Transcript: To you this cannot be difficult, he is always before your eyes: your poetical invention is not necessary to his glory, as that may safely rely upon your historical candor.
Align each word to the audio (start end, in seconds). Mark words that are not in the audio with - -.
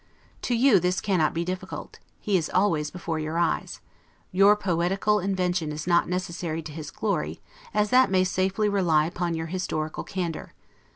To 0.41 0.55
you 0.55 0.79
this 0.79 0.99
cannot 0.99 1.31
be 1.31 1.45
difficult, 1.45 1.99
he 2.19 2.35
is 2.35 2.49
always 2.49 2.89
before 2.89 3.19
your 3.19 3.37
eyes: 3.37 3.81
your 4.31 4.55
poetical 4.55 5.19
invention 5.19 5.71
is 5.71 5.85
not 5.85 6.09
necessary 6.09 6.63
to 6.63 6.71
his 6.71 6.89
glory, 6.89 7.39
as 7.71 7.91
that 7.91 8.09
may 8.09 8.23
safely 8.23 8.67
rely 8.67 9.05
upon 9.05 9.35
your 9.35 9.45
historical 9.45 10.03
candor. 10.03 10.53